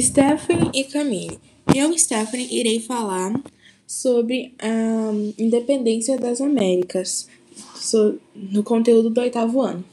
[0.00, 1.38] Stephanie e Camille.
[1.74, 3.32] Eu, Stephanie, irei falar
[3.86, 7.28] sobre a independência das Américas
[8.34, 9.84] no conteúdo do oitavo ano.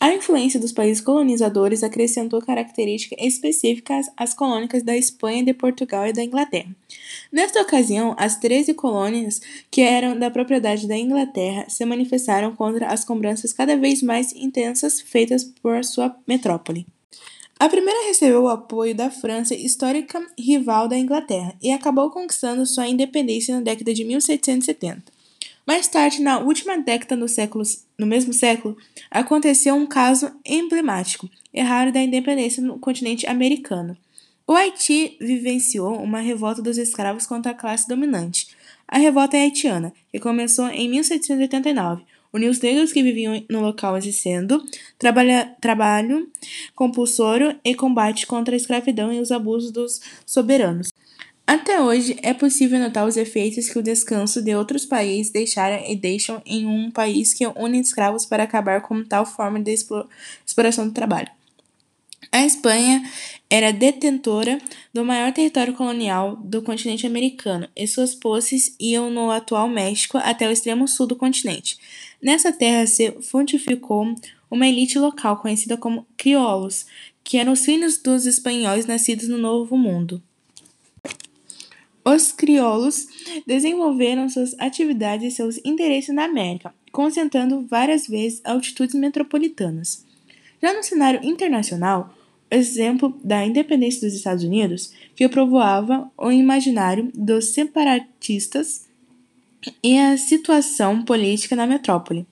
[0.00, 6.12] A influência dos países colonizadores acrescentou características específicas às colônias da Espanha, de Portugal e
[6.12, 6.70] da Inglaterra.
[7.32, 13.04] Nesta ocasião, as 13 colônias que eram da propriedade da Inglaterra se manifestaram contra as
[13.04, 16.86] cobranças cada vez mais intensas feitas por sua metrópole.
[17.60, 22.86] A primeira recebeu o apoio da França, histórica rival da Inglaterra, e acabou conquistando sua
[22.86, 25.02] independência na década de 1770.
[25.66, 27.64] Mais tarde, na última década do século,
[27.98, 28.76] no mesmo século,
[29.10, 33.96] aconteceu um caso emblemático e raro da independência no continente americano.
[34.46, 38.48] O Haiti vivenciou uma revolta dos escravos contra a classe dominante.
[38.86, 44.62] A revolta haitiana, que começou em 1789, uniu os negros que viviam no local exercendo
[44.98, 46.30] trabalha, trabalho
[46.74, 50.88] compulsório e combate contra a escravidão e os abusos dos soberanos.
[51.46, 55.96] Até hoje, é possível notar os efeitos que o descanso de outros países deixaram e
[55.96, 59.74] deixam em um país que une escravos para acabar com tal forma de
[60.44, 61.37] exploração do trabalho.
[62.30, 63.02] A Espanha
[63.48, 64.60] era detentora
[64.92, 70.46] do maior território colonial do continente americano e suas posses iam no atual México até
[70.46, 71.78] o extremo sul do continente.
[72.20, 74.14] Nessa terra se fortificou
[74.50, 76.86] uma elite local conhecida como crioulos,
[77.24, 80.22] que eram os filhos dos espanhóis nascidos no Novo Mundo.
[82.04, 83.06] Os crioulos
[83.46, 90.06] desenvolveram suas atividades e seus interesses na América, concentrando várias vezes altitudes metropolitanas.
[90.60, 92.14] Já no cenário internacional,
[92.50, 98.86] exemplo da independência dos Estados Unidos, que provoava o imaginário dos separatistas
[99.82, 102.26] e a situação política na metrópole,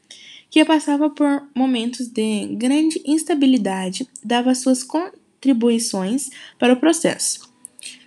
[0.51, 7.47] que passava por momentos de grande instabilidade, dava suas contribuições para o processo.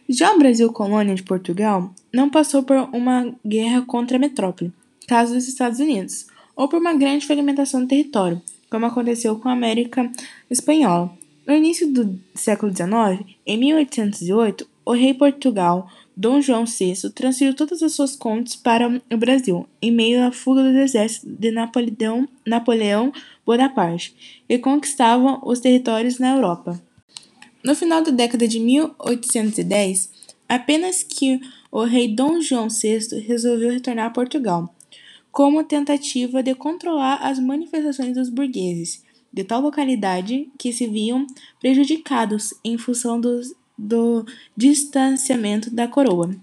[0.07, 4.73] Já o Brasil, colônia de Portugal, não passou por uma guerra contra a metrópole,
[5.07, 8.41] caso dos Estados Unidos, ou por uma grande fragmentação do território,
[8.72, 10.11] como aconteceu com a América
[10.50, 11.19] Espanhola.
[11.49, 17.81] No início do século XIX, em 1808, o rei Portugal Dom João VI transferiu todas
[17.81, 23.11] as suas contas para o Brasil, em meio à fuga dos exércitos de Napoleão, Napoleão
[23.43, 26.79] Bonaparte, que conquistavam os territórios na Europa.
[27.63, 30.11] No final da década de 1810,
[30.47, 34.71] apenas que o rei Dom João VI resolveu retornar a Portugal,
[35.31, 41.25] como tentativa de controlar as manifestações dos burgueses de tal localidade que se viam
[41.59, 44.25] prejudicados em função dos do
[44.57, 46.35] distanciamento da coroa.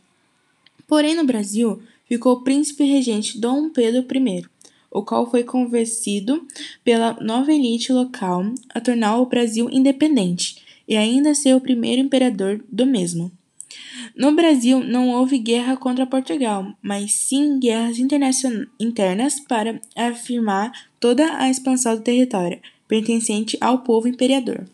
[0.89, 4.47] Porém, no Brasil, ficou o príncipe regente Dom Pedro I,
[4.91, 6.47] o qual foi convencido
[6.83, 12.65] pela nova elite local a tornar o Brasil independente e ainda ser o primeiro imperador
[12.73, 13.31] do mesmo.
[14.17, 21.51] No Brasil não houve guerra contra Portugal, mas sim guerras internas para afirmar toda a
[21.51, 24.65] expansão do território pertencente ao povo imperador.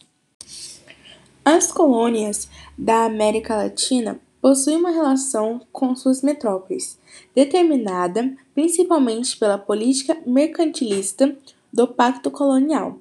[1.45, 6.99] As colônias da América Latina possuem uma relação com suas metrópoles,
[7.35, 11.37] determinada principalmente pela política mercantilista
[11.73, 12.99] do Pacto Colonial.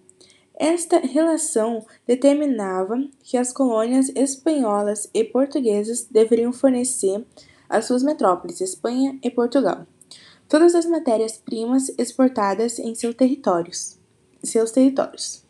[0.56, 7.26] Esta relação determinava que as colônias espanholas e portuguesas deveriam fornecer
[7.68, 9.88] às suas metrópoles, Espanha e Portugal,
[10.48, 14.01] todas as matérias-primas exportadas em seus territórios.
[14.44, 15.44] Seus territórios.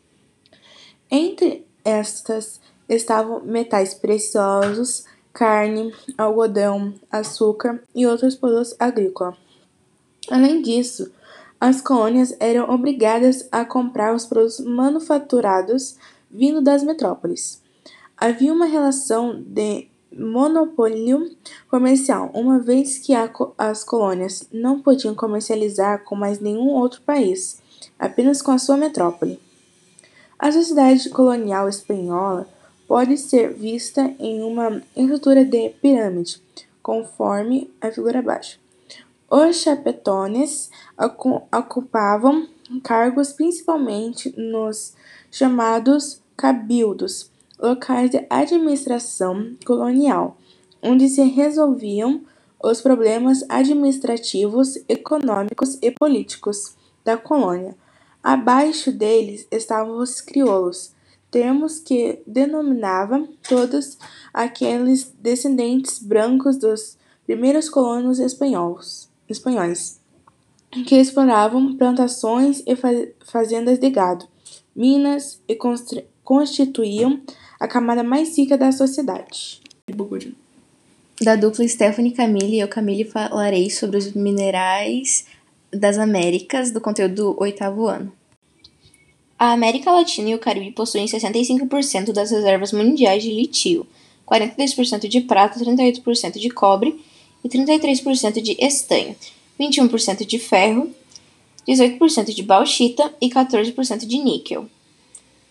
[1.10, 9.36] Entre estas estavam metais preciosos, carne, algodão, açúcar e outros produtos agrícolas.
[10.30, 11.10] Além disso,
[11.60, 15.96] as colônias eram obrigadas a comprar os produtos manufaturados
[16.30, 17.62] vindo das metrópoles.
[18.16, 21.34] Havia uma relação de monopólio
[21.70, 23.12] comercial, uma vez que
[23.56, 27.60] as colônias não podiam comercializar com mais nenhum outro país,
[27.98, 29.40] apenas com a sua metrópole.
[30.38, 32.48] A sociedade colonial espanhola
[32.88, 36.42] pode ser vista em uma estrutura de pirâmide,
[36.82, 38.58] conforme a figura abaixo.
[39.30, 40.68] Os chapetones
[41.50, 42.48] ocupavam
[42.82, 44.94] cargos principalmente nos
[45.30, 50.36] chamados cabildos, locais de administração colonial,
[50.82, 52.20] onde se resolviam
[52.62, 57.74] os problemas administrativos, econômicos e políticos da colônia.
[58.22, 60.92] Abaixo deles estavam os crioulos,
[61.30, 63.98] termos que denominava todos
[64.32, 66.96] aqueles descendentes brancos dos
[67.26, 70.02] primeiros colonos espanhóis, espanhóis
[70.86, 72.74] que exploravam plantações e
[73.24, 74.26] fazendas de gado,
[74.74, 75.56] minas e,
[76.24, 77.20] constituíam
[77.60, 79.60] a camada mais rica da sociedade.
[81.20, 85.26] Da dupla Stephanie Camille, eu, Camille, falarei sobre os minerais
[85.72, 88.12] das Américas do conteúdo do oitavo ano.
[89.38, 93.86] A América Latina e o Caribe possuem 65% das reservas mundiais de lítio,
[94.26, 97.02] 42% de prata, 38% de cobre
[97.42, 99.16] e 33% de estanho,
[99.58, 100.90] 21% de ferro,
[101.66, 104.66] 18% de bauxita e 14% de níquel.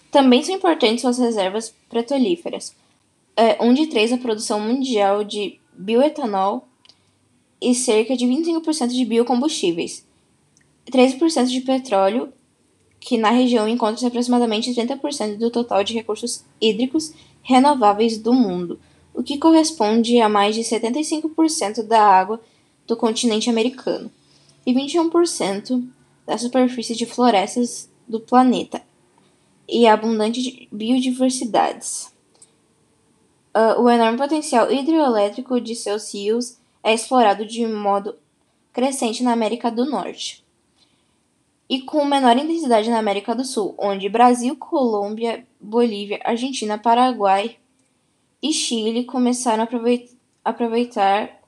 [0.09, 2.73] Também são importantes suas reservas petrolíferas,
[3.35, 6.67] é, um de três a produção mundial de bioetanol
[7.61, 10.05] e cerca de 25% de biocombustíveis,
[10.89, 12.31] 13% de petróleo,
[12.99, 18.79] que na região encontra-se aproximadamente 30% do total de recursos hídricos renováveis do mundo,
[19.13, 22.39] o que corresponde a mais de 75% da água
[22.87, 24.11] do continente americano
[24.65, 25.83] e 21%
[26.25, 28.81] da superfície de florestas do planeta
[29.67, 32.11] e abundante biodiversidades.
[33.55, 38.15] Uh, o enorme potencial hidroelétrico de seus rios é explorado de modo
[38.71, 40.41] crescente na América do Norte
[41.71, 47.55] e com menor intensidade na América do Sul, onde Brasil, Colômbia, Bolívia, Argentina, Paraguai
[48.43, 51.39] e Chile começaram a aproveitar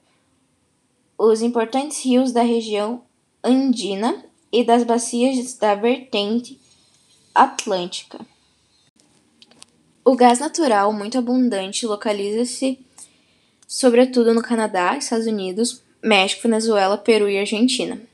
[1.18, 3.02] os importantes rios da região
[3.44, 6.58] andina e das bacias da vertente
[7.34, 8.18] atlântica.
[10.02, 12.78] O gás natural, muito abundante, localiza-se
[13.68, 18.13] sobretudo no Canadá, Estados Unidos, México, Venezuela, Peru e Argentina.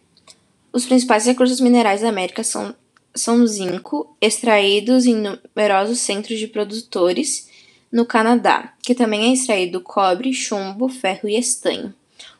[0.72, 2.74] Os principais recursos minerais da América são,
[3.14, 7.48] são zinco, extraídos em numerosos centros de produtores
[7.90, 11.92] no Canadá, que também é extraído cobre, chumbo, ferro e estanho.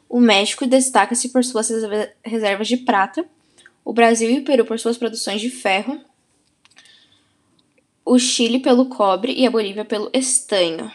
[0.08, 1.70] O México destaca-se por suas
[2.24, 3.24] reservas de prata,
[3.84, 6.00] o Brasil e o Peru por suas produções de ferro,
[8.04, 10.90] o Chile pelo cobre e a Bolívia pelo estanho.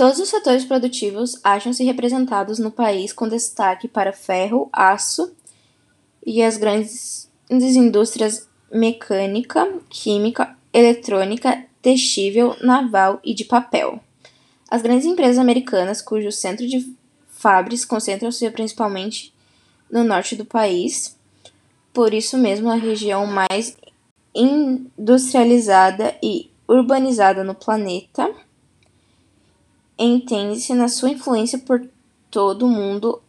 [0.00, 5.30] Todos os setores produtivos acham-se representados no país com destaque para ferro, aço
[6.24, 14.00] e as grandes indústrias mecânica, química, eletrônica, textível, naval e de papel.
[14.70, 16.96] As grandes empresas americanas, cujo centro de
[17.28, 19.34] fábricas concentram-se principalmente
[19.90, 21.14] no norte do país,
[21.92, 23.76] por isso mesmo a região mais
[24.34, 28.34] industrializada e urbanizada no planeta
[30.00, 31.86] entende-se na sua influência por
[32.30, 33.20] todo o mundo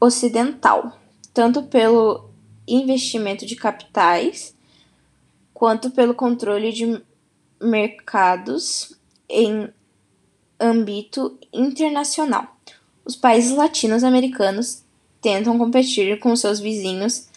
[0.00, 0.98] ocidental,
[1.32, 2.28] tanto pelo
[2.66, 4.54] investimento de capitais
[5.54, 7.00] quanto pelo controle de
[7.60, 8.96] mercados
[9.28, 9.68] em
[10.58, 12.56] âmbito internacional.
[13.04, 14.82] Os países latinos-americanos
[15.20, 17.28] tentam competir com seus vizinhos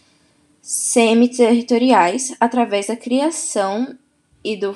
[0.62, 3.96] semi-territoriais através da criação
[4.44, 4.76] e do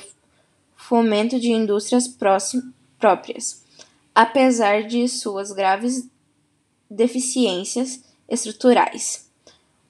[0.75, 3.64] fomento de indústrias próprias
[4.15, 6.09] apesar de suas graves
[6.89, 9.29] deficiências estruturais.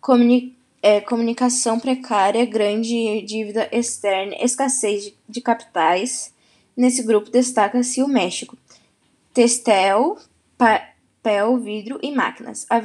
[0.01, 6.31] Comuni é, comunicação precária, grande dívida externa, escassez de, de capitais.
[6.77, 8.55] Nesse grupo destaca-se o México,
[9.33, 10.17] textil,
[10.55, 12.79] papel, vidro e máquinas, a,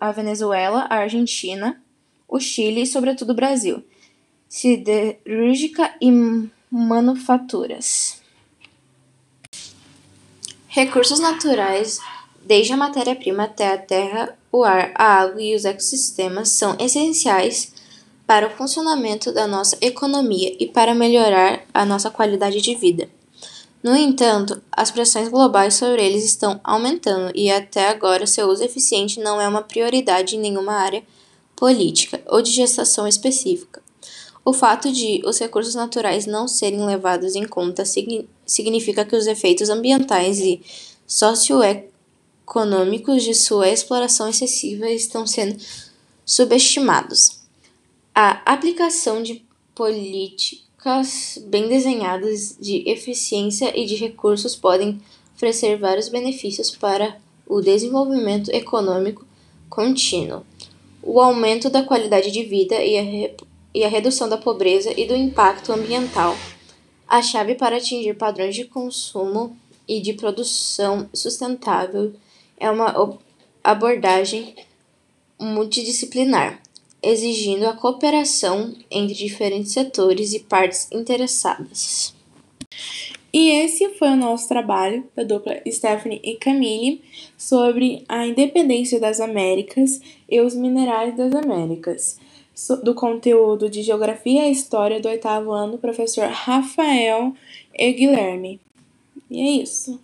[0.00, 1.82] a Venezuela, a Argentina,
[2.26, 3.84] o Chile e, sobretudo, o Brasil,
[4.48, 6.10] siderúrgica e
[6.70, 8.23] manufaturas.
[10.74, 12.00] Recursos naturais,
[12.44, 17.72] desde a matéria-prima até a terra, o ar, a água e os ecossistemas, são essenciais
[18.26, 23.08] para o funcionamento da nossa economia e para melhorar a nossa qualidade de vida.
[23.84, 29.20] No entanto, as pressões globais sobre eles estão aumentando e até agora seu uso eficiente
[29.20, 31.04] não é uma prioridade em nenhuma área
[31.54, 33.83] política ou de gestação específica.
[34.44, 37.82] O fato de os recursos naturais não serem levados em conta
[38.44, 40.60] significa que os efeitos ambientais e
[41.06, 45.56] socioeconômicos de sua exploração excessiva estão sendo
[46.26, 47.38] subestimados.
[48.14, 49.42] A aplicação de
[49.74, 55.00] políticas bem desenhadas de eficiência e de recursos podem
[55.34, 59.26] oferecer vários benefícios para o desenvolvimento econômico
[59.70, 60.44] contínuo,
[61.02, 63.02] o aumento da qualidade de vida e a
[63.74, 66.36] e a redução da pobreza e do impacto ambiental,
[67.08, 72.14] a chave para atingir padrões de consumo e de produção sustentável
[72.58, 73.18] é uma
[73.62, 74.54] abordagem
[75.38, 76.62] multidisciplinar,
[77.02, 82.14] exigindo a cooperação entre diferentes setores e partes interessadas.
[83.32, 87.02] E esse foi o nosso trabalho da dupla Stephanie e Camille
[87.36, 90.00] sobre a independência das Américas
[90.30, 92.16] e os minerais das Américas.
[92.82, 97.34] Do conteúdo de Geografia e História do oitavo ano, professor Rafael
[97.74, 98.60] e Guilherme.
[99.30, 100.00] E é isso.